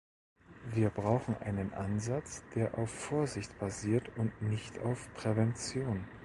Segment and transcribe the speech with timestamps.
[0.73, 6.07] Wir brauchen einen Ansatz, der auf Vorsicht basiert und nicht auf Prävention.